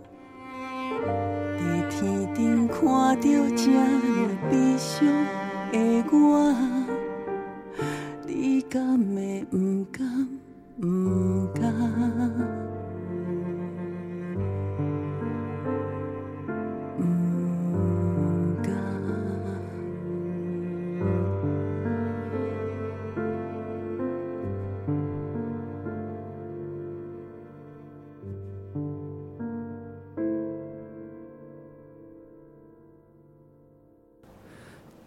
[1.59, 2.83] 在天顶看
[3.15, 3.71] 到这
[4.49, 5.05] 悲伤
[5.71, 6.55] 的我，
[8.25, 10.27] 你敢会不甘，
[10.79, 12.70] 不甘？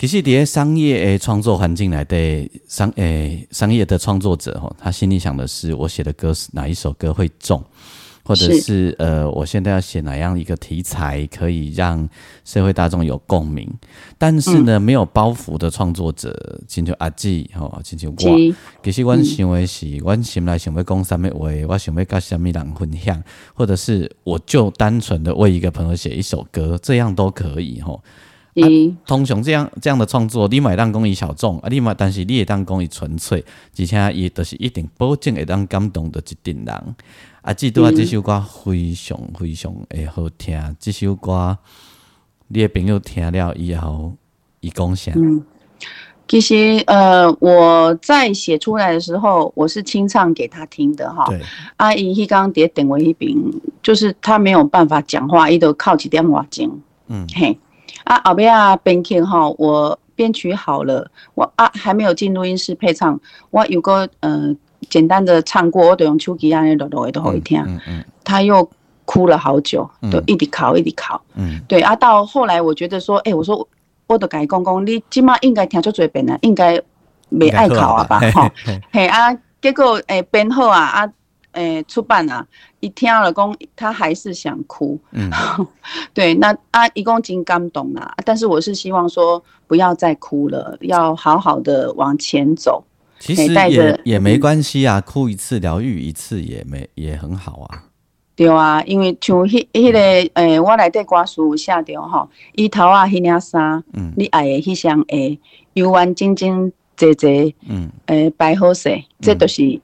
[0.05, 7.65] 其实，伫商业诶创作环境来的商诶商业的创作者吼，他心里想的是：我写的歌是哪一首歌会中，
[8.23, 8.95] 或者是。
[8.99, 12.07] 呃，我现在要写哪样一个题材可以让
[12.45, 13.67] 社会大众有共鸣。
[14.19, 23.23] 但是呢，没有包袱的创作者，亲像阿纪吼，亲像我，其实我想的是，我心内想要讲什么话，我想要跟什么人分享，
[23.55, 28.05] 或者是我就单纯的为一个朋友写一首歌，这样都可以吼。
[28.55, 28.67] 啊，
[29.07, 33.45] 通常这样这样的创作，你买当公益小众啊，你买但是你也当公益纯粹，
[33.79, 36.97] 而且伊都是一定保证会当感动的一定人。
[37.43, 41.59] 啊，记拄啊，这首歌非常非常会好听，这首歌
[42.49, 44.13] 你的朋友听了以后，
[44.61, 45.13] 伊讲啥？
[45.17, 45.45] 嗯，
[46.29, 51.27] 其实呃，我在写出来的时候，我是清唱给他听的哈。
[51.29, 51.41] 对。
[51.77, 56.71] 阿姨一刚叠等我一饼，就是他没有办法讲话，伊都靠起电话讲。
[57.09, 57.59] 嗯嘿。
[58.05, 63.19] 啊，后边啊编曲哈，我编曲好了，我啊还没有进录音室配唱，
[63.51, 64.55] 我有个呃
[64.89, 67.63] 简单的唱过，我就用手机啊那录录的都好听。
[67.67, 68.05] 嗯嗯。
[68.23, 68.69] 他又
[69.05, 71.21] 哭了好久，都一直考一直考。
[71.35, 71.61] 嗯。
[71.67, 73.67] 对啊，到后来我觉得说，哎，我说
[74.07, 76.81] 我都改公公，你即马应该听出嘴边的，应该
[77.31, 78.21] 没爱考啊吧？
[78.33, 78.51] 哈。
[78.93, 81.11] 嘿啊，结果诶编好啊啊。
[81.55, 82.47] 诶，出版啊，
[82.81, 84.99] 一听了讲，他还是想哭。
[85.13, 85.31] 嗯，
[86.13, 88.15] 对，那啊，一共经感动啦。
[88.25, 92.85] 但是我是希望说，不要再哭了，要好好的往前走。
[93.19, 97.85] 其实也也没关系啊，哭一次疗愈一次也没也很好啊。
[98.37, 99.99] 对啊，因为像迄迄个
[100.35, 105.39] 诶，我内底歌词有写着吼，伊头啊迄领衫，嗯，你爱的迄双鞋，
[105.75, 108.91] 油完整整齐齐，嗯，诶，白好色，
[109.21, 109.81] 这都是，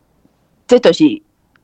[0.67, 1.23] 这都是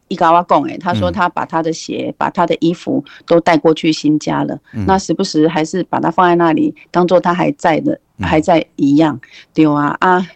[0.09, 0.77] 伊甲我讲诶。
[0.79, 9.21] 他说他把他的鞋、把他的衣服都带过去新家了，那时不时还是把它放在那里，当做他还在的，还在一样。
[9.55, 10.27] 对啊，啊，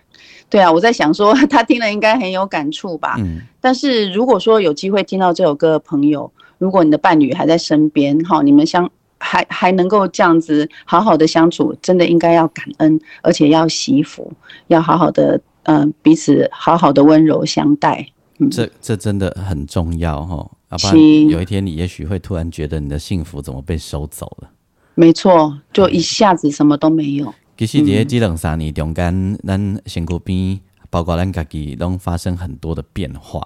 [0.49, 3.17] 对啊，我在想说 他听了应该很有感触吧。
[3.19, 6.31] 嗯，但是如果说有机会听到这首歌的朋友。
[6.61, 14.31] 如果你的伴侣还在身边，哈，你们相还还能够这样子好好的相处，真的应该要感恩，而且要惜福，
[14.67, 18.07] 要好好的，嗯，彼此好好的温柔相待。
[18.49, 24.49] 这这真的很重要，哈，要不然有一天你也许会突然觉得你的幸福怎么被收走了。
[24.95, 27.35] 没错，就一下子什么都没有。
[27.57, 33.41] 其实这这两三年中间，咱身边包括咱家己，都发生很多的变化，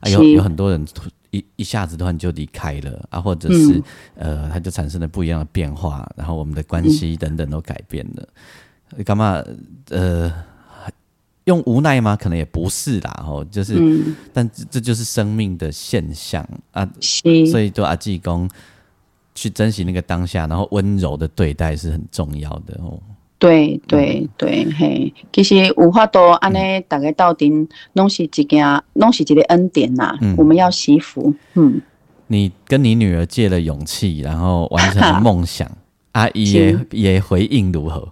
[0.00, 0.84] 啊，有有很多人。
[1.30, 3.82] 一一下子突然就离开了啊，或者是
[4.14, 9.02] 呃，他就产生了不一样的变化，然后我们的关系等等都改变了。
[9.04, 9.42] 干嘛？
[9.90, 10.32] 呃，
[11.44, 12.16] 用无奈吗？
[12.16, 13.74] 可能也不是啦，吼，就是，
[14.32, 16.88] 但这就是生命的现象啊。
[17.00, 18.48] 所以，对阿济公
[19.34, 22.98] 去珍惜那个当下，然后温柔的对待是很重要的哦。
[23.38, 30.16] 对对对，嘿，其实有法度安尼，大概到顶拢是一件，拢是一个恩典呐。
[30.38, 31.34] 我们要惜福。
[31.52, 31.82] 嗯，
[32.28, 35.70] 你跟你女儿借了勇气，然后完成了梦想，
[36.12, 38.08] 阿姨也也回应如何？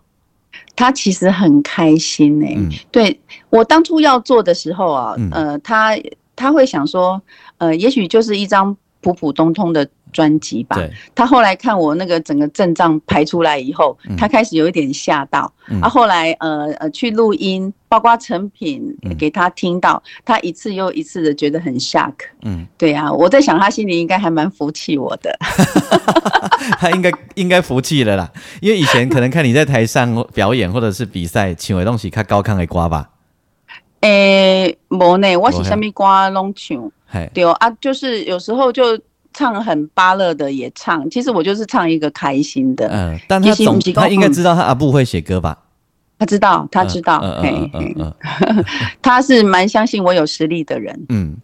[0.77, 2.47] 她其实很开心呢。
[2.57, 3.20] 嗯对
[3.51, 5.97] 我当初要做的时候啊，呃，他
[6.35, 7.20] 他会想说，
[7.59, 9.89] 呃，也许就是一张普普通通的。
[10.13, 10.79] 专辑吧，
[11.15, 15.53] 他后来看我那个整个阵仗排出来以后，他开始有一点吓到。
[15.81, 18.83] 啊，后来呃呃去录音，包括成品
[19.19, 22.13] 给他听到，他一次又一次的觉得很 shock。
[22.43, 25.37] 嗯，对呀，我在想他心里应该还蛮服气我的。
[26.79, 33.11] 他应该应该服气了啦，因为以前可能看你在台上表演或者是比赛，请的东西看高亢的歌吧。
[34.01, 36.91] 诶，无呢，我是虾米歌拢唱。
[37.33, 38.99] 对啊，就是有时候就。
[39.33, 42.89] 唱很巴乐的也唱，其实我就是唱一个开心的。
[42.89, 45.59] 嗯，但他总他应该知道他阿布会写歌吧？
[46.18, 48.14] 他知道，他知道，嗯嗯嗯，
[49.03, 51.07] 他是蛮相信我有实力的人。
[51.09, 51.37] 嗯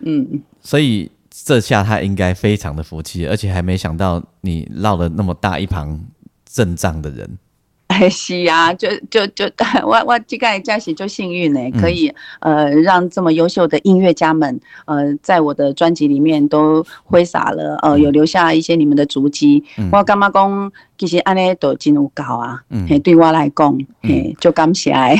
[0.00, 6.00] 嗯，所以这下他应该非常的服气，而且还没想到你绕了那么大一旁
[6.44, 7.38] 阵仗的人。
[8.10, 9.44] 是啊，就就就
[9.86, 19.62] 我我这个真是就幸运呢，可以呃让这么优秀的音乐家们呃在我的专辑里面都挥洒了呃有留下一些你们的足迹。
[19.92, 24.90] 我感觉讲其实安尼都真有够啊，嘿对我来讲嘿就感谢。
[24.90, 25.16] 哎，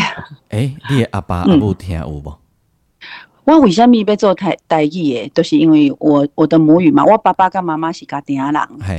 [0.90, 2.43] 你阿爸阿母听有无？
[3.44, 5.30] 我为什么要做台台语诶？
[5.34, 7.04] 都是因为我我的母语嘛。
[7.04, 8.54] 我爸爸跟妈妈是家庭人，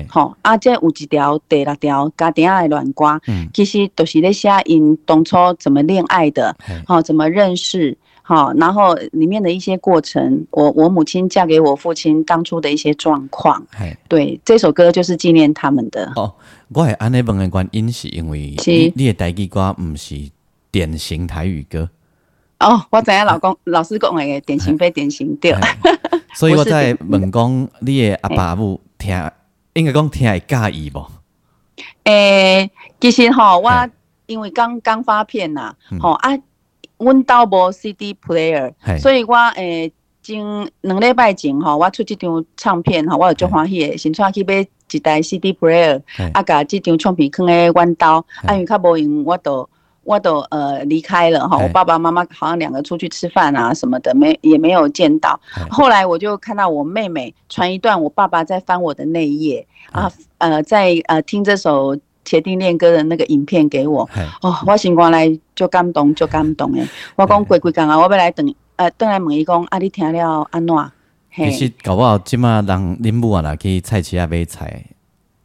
[0.08, 0.36] 吼。
[0.44, 3.20] 啊，这有一条第六条家庭的乱歌，
[3.54, 13.66] 其实都是咧写因当初怎么恋爱的，好怎么认识，好，然后里面的一些过程，我我母亲嫁给我父亲当初的一些状况，
[14.08, 16.12] 对，这首歌就是纪念他们的。
[16.16, 16.32] 哦，
[16.72, 20.16] 我系安尼问的原因是因为你你的台语歌唔是
[20.70, 21.90] 典型台语歌。
[22.60, 25.54] 哦，我知影老公老师讲诶典型非典型对。
[26.34, 29.14] 所以我在问讲，你诶阿爸母听，
[29.74, 31.06] 应该讲听会介意无？
[32.06, 33.90] 诶，其实吼，我
[34.26, 36.32] 因为刚刚发片呐，吼啊，
[36.98, 39.92] 阮兜无 CD player，所以我诶，
[40.24, 40.44] 前
[40.82, 46.02] 两礼拜前吼，我出即张唱片吼，我有足欢喜诶，先出去买一台 CD player，
[46.34, 49.70] 啊，甲即张唱片放咧阮兜，啊，因为较无用，我都。
[50.06, 55.38] 我都呃离开了哈，我爸爸妈妈好像两个出去吃饭啊什么的，没也没有见到。
[55.70, 64.08] 后来我就看到我妹妹传一段我爸爸在翻我的内页啊，呃，在呃听这首铁定恋歌的那个影片给我。
[64.42, 66.88] 哦，我心肝来就感动就感动诶！
[67.16, 70.76] 我讲过几工啊，我要来等呃等来问伊讲啊，你听了安怎？
[71.36, 74.86] 其实搞不好即马人恁母啊来去菜市啊买菜。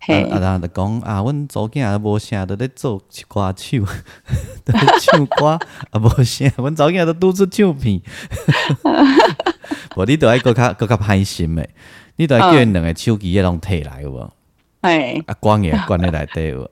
[0.06, 0.38] 啊！
[0.38, 2.98] 人就讲啊，阮祖囝也无啥，就咧做
[3.28, 3.78] 歌手，
[4.64, 5.46] 都咧唱歌，
[5.90, 8.00] 啊无啥，阮祖囝都拄出唱片。
[9.96, 11.68] 无你都爱搁较搁较歹心诶，
[12.16, 14.30] 你都爱叫因两个手机也拢摕来有无？
[14.80, 16.70] 哎，啊关也关咧内底有。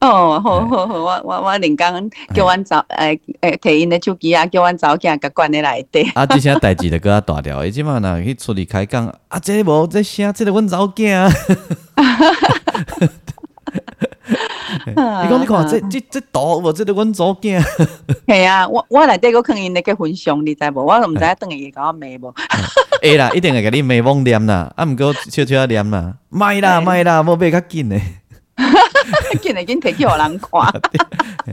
[0.00, 6.08] 哦，好好好，我我我连刚叫阮早诶诶摕因的手机啊，叫阮早囝甲关咧内底。
[6.14, 11.32] 啊，即些代志就搁较大条，伊即满若去出去开讲，啊，这无这声，这个阮早囝。
[14.86, 14.94] 你
[15.28, 16.72] 讲你看这这这图无？
[16.72, 17.60] 这个阮祖囝。
[18.28, 20.84] 系啊，我我内底个坑因咧结婚相，你知无？
[20.84, 22.32] 我毋知影等伊甲我骂无。
[23.02, 28.00] 会啦，一定会甲你骂懵念啦，啊毋过悄悄念啦，卖啦卖啦，莫买较紧诶。
[29.42, 30.60] 紧来紧摕去互人看。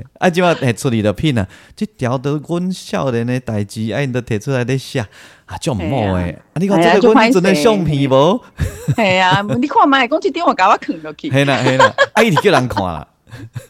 [0.19, 4.99] 啊，即马系处理的片啊，即条都阮少年的代志，啊，因都摕出来咧写，
[5.45, 6.37] 啊，足毋好诶。
[6.53, 8.41] 啊，你讲这个阮阵的相片无？
[8.95, 11.29] 系啊，你看卖讲即点我甲我藏落去。
[11.29, 13.07] 系啦系啦，啊，伊直叫人看啦。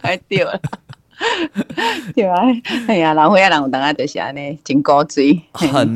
[0.01, 0.59] 哎对啦，
[2.15, 2.41] 对啊，
[2.87, 5.39] 哎呀，老岁仔人有当啊就是安尼，真古锥，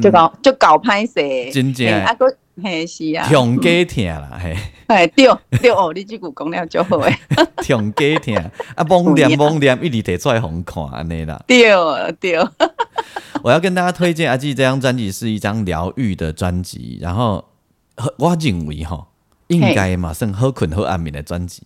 [0.02, 2.26] 就搞就搞歹势，真正啊个。
[2.62, 4.56] 嘿是啊，痛家疼啦嘿，
[4.88, 5.28] 哎对
[5.62, 7.20] 对哦，你即句讲了就好诶，
[7.66, 8.36] 痛家疼。
[8.76, 11.70] 啊，蒙念蒙念，一直摕出来互看安尼啦，对
[12.20, 12.40] 对。
[13.44, 17.46] 我要跟大家推荐阿季这张专辑是一张疗愈的专辑，然后
[18.18, 19.08] 我认为吼，
[19.48, 21.64] 应该嘛算好困好安眠的专辑。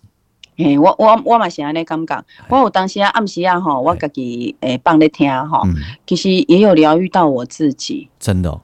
[0.55, 5.63] 嘿，我我我嘛是安尼感觉，我有当时啊暗时啊吼，我家己诶放咧听吼，
[6.05, 8.61] 其实也有疗愈到我自己，真的。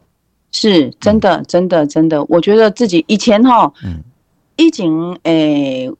[0.51, 3.71] 是真的，真的，真的，我觉得自己以前哈，
[4.57, 4.89] 以前
[5.23, 5.91] 诶，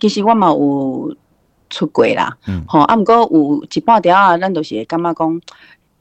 [0.00, 1.14] 其实我嘛有
[1.68, 2.64] 出轨啦，嗯。
[2.66, 5.40] 吼，啊，毋过有一半条啊，咱都是感觉讲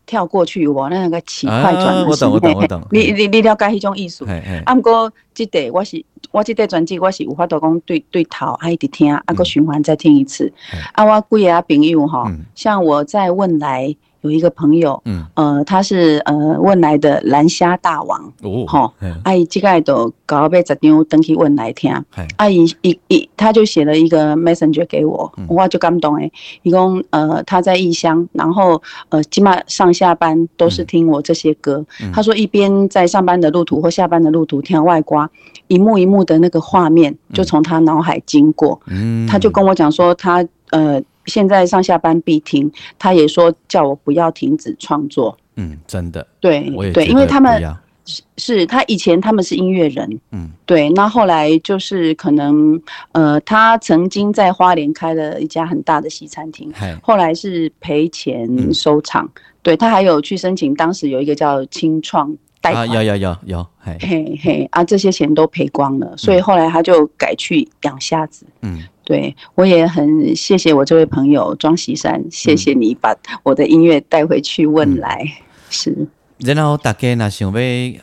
[0.06, 4.26] 跳过去我那个起快转，我懂，我懂，我懂， 你你你了解迄种意思，
[4.66, 10.52] 啊，毋过即个我是我即个专辑我是有法度讲对对头，啊一直听，啊个循环再听一次，
[10.94, 13.96] 啊，我几个朋友哈，像我在问来。
[14.22, 18.94] 有一个朋友，嗯，呃，他是呃问来的蓝虾大王，哦，吼，
[19.24, 21.94] 阿姨即个都搞要十张登去问来听，
[22.38, 26.32] 阿姨一一他就写了一个 messenger 给我，我就感动诶，
[26.64, 35.30] 一共呃他在异乡，然后呃起码上下班都是听我这些歌，他说一边在上班的路途或下班的路途听外挂，
[35.68, 41.02] 一幕一幕的那个画面就从他脑海经过，嗯，他就跟我讲说他呃。
[41.28, 45.38] 现在上下班必听，他也说叫我不要停止创作。
[45.56, 47.62] 嗯，真的，对，我也对，因为他们
[48.06, 52.80] 是是他以前他们是音乐人，嗯，对，那后来就是可能
[53.12, 56.72] 呃，他曾经在花莲开了一家很大的西餐厅，
[57.02, 59.30] 后来是赔钱收场。
[59.64, 68.46] 对他还有去申请，当时有一个叫清创贷款，有有有有，嘿嘿啊，这些钱都赔光了，所以后来他就改去养虾子。
[68.62, 68.84] 嗯。
[69.08, 75.26] 对，我也很谢谢我这位朋友庄喜山，谢谢你把我的音乐带回去问来，
[75.70, 76.10] 是。
[76.40, 78.02] 然后大家那想要给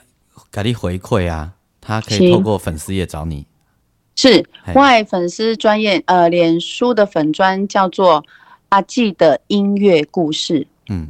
[0.63, 3.45] 你回馈啊，他可以透过粉丝页找你。
[4.17, 8.25] 是，外粉丝专业，呃，脸书的粉专叫做
[8.71, 10.67] 阿季的音乐故事。
[10.89, 11.09] 嗯。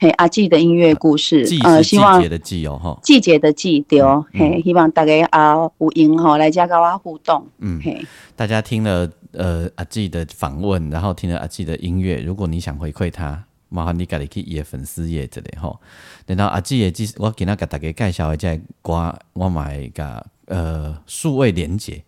[0.00, 15.80] 嘿，阿季的音乐故事，呃，希望季节的季哦，哈，季节的季对哦，嘿，希望大家啊有音吼来加跟我互动，嗯，嘿，大家听了呃阿季的访问，然后听了阿季的音乐，如果你想回馈他，麻烦你家己去伊的粉丝页这里吼，
[16.26, 22.00] 然后阿季也记，我今仔给大家介绍一下歌，我买个呃数位连接，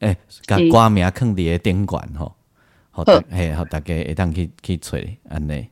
[0.00, 2.30] 诶，甲歌名坑伫个顶管吼，
[2.90, 4.98] 好，嘿，好，大家会当去去找
[5.30, 5.66] 安尼。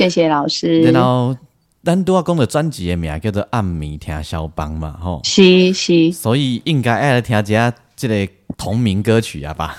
[0.00, 0.80] 谢谢老师。
[0.80, 1.36] 然后，
[1.84, 5.20] 咱都要讲的专辑的名叫做《暗暝听肖邦》嘛，吼。
[5.24, 6.10] 是是。
[6.10, 9.76] 所以应该爱来听一下这个同名歌曲啊吧。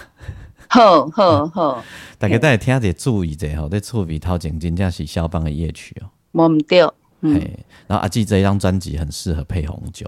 [0.68, 1.84] 好好好。
[2.20, 6.06] 大家再听者注意者吼，这厝边头前真正是肖邦的夜曲哦。
[6.34, 6.84] 我唔对。
[7.24, 10.06] 嘿，然后阿记这张专辑很适合配红酒。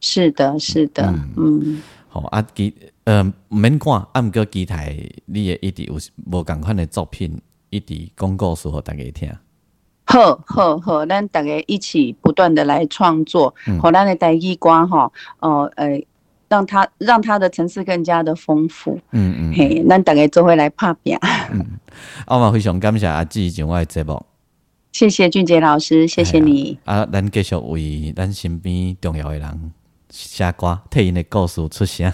[0.00, 1.80] 是的，是的，嗯。
[2.08, 2.74] 好，阿记
[3.04, 5.94] 呃免看，暗歌机台你也一直有
[6.32, 7.40] 无共款的作品。
[7.70, 9.30] 一直讲故事互，大家听。
[10.04, 16.00] 好，好，好，咱大家一起不断的来创作，和咱的台语歌吼，哦，呃，
[16.48, 19.00] 让他让他的层次更加的丰富。
[19.10, 21.18] 嗯嗯，嘿，咱大家做回来拍拼。
[21.50, 21.66] 嗯，
[22.28, 24.24] 我嘛非常感谢阿志上我的节目。
[24.92, 26.78] 谢谢俊杰老师，谢谢你。
[26.84, 29.72] 啊，咱继续为咱身边重要的人
[30.08, 32.12] 写歌，替因的故事出声。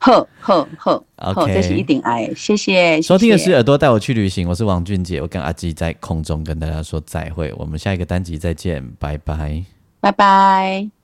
[0.00, 3.00] 呵呵呵，OK，这是一定爱，谢谢。
[3.02, 9.62] 收听的是耳朵带我去旅行，我是王俊杰，我跟阿基在空中跟大家说再会，我们下一个单集再见，拜拜，
[10.00, 10.99] 拜拜。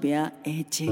[0.00, 0.88] 拼命的一天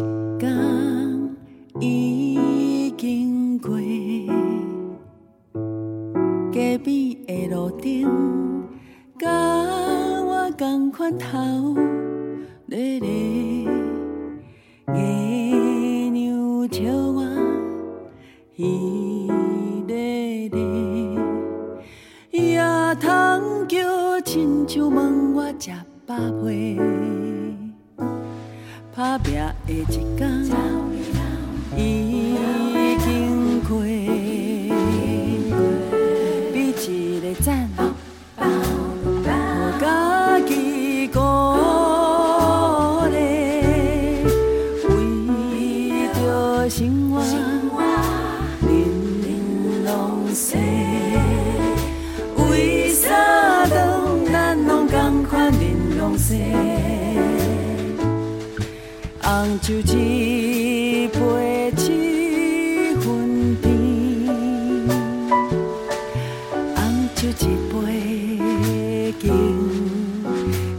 [69.20, 69.28] 敬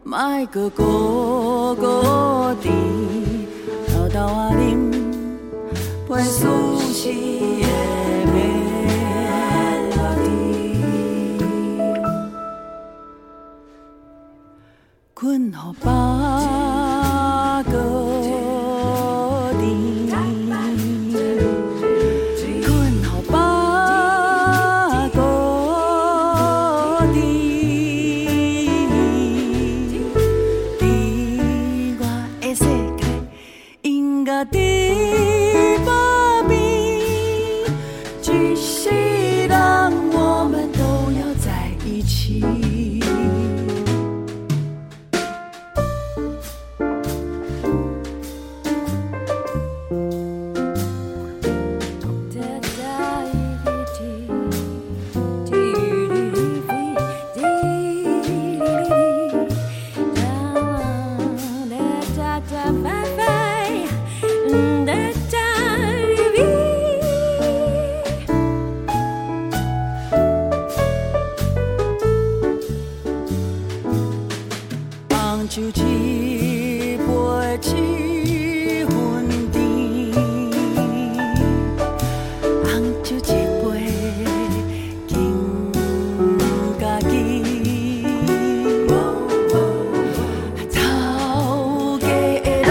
[0.02, 1.84] 莫搁孤孤
[2.60, 2.68] 地，
[3.88, 4.90] 偷偷啊饮，
[6.08, 6.46] 陪思
[6.92, 7.66] 绪的
[8.32, 8.36] 美
[10.24, 10.28] 丽。
[15.14, 15.88] 困好饱。
[83.02, 83.28] 酒一
[83.62, 83.64] 杯
[85.06, 85.12] 敬
[86.78, 87.12] 家己，
[90.70, 90.78] 吵
[91.98, 92.70] 架的来，